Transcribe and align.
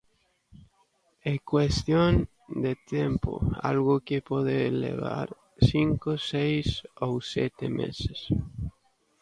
É 1.31 1.35
cuestión 1.51 2.11
de 2.63 2.73
tempo, 2.95 3.31
algo 3.71 3.95
que 4.07 4.25
pode 4.29 4.57
levar 4.85 5.27
cinco, 5.71 6.09
seis 6.33 6.67
ou 7.05 7.13
sete 7.35 7.65
meses. 7.79 8.19